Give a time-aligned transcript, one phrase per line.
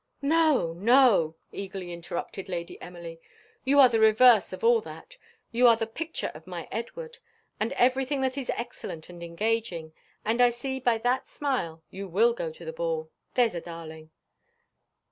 [0.23, 3.21] "No, no!" eagerly interrupted Lady Emily;
[3.63, 5.15] "you are the reverse of all that.
[5.51, 7.19] You are the picture of my Edward,
[7.59, 9.93] and everything that is excellent and engaging;
[10.25, 14.09] and I see by that smile you will go to the ball there's a darling!"